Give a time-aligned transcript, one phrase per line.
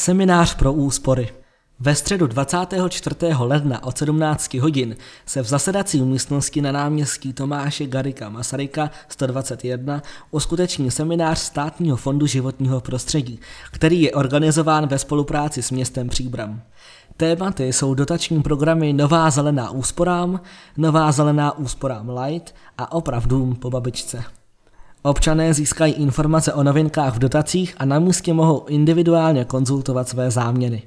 [0.00, 1.28] Seminář pro úspory.
[1.80, 3.16] Ve středu 24.
[3.38, 10.90] ledna od 17 hodin se v zasedací místnosti na náměstí Tomáše Garika Masaryka 121 uskuteční
[10.90, 13.40] seminář Státního fondu životního prostředí,
[13.70, 16.62] který je organizován ve spolupráci s městem Příbram.
[17.16, 20.40] Tématy jsou dotační programy Nová zelená úsporám,
[20.76, 24.24] Nová zelená úsporám Light a Opravdům po babičce.
[25.02, 30.82] Občané získají informace o novinkách v dotacích a na místě mohou individuálně konzultovat své záměry.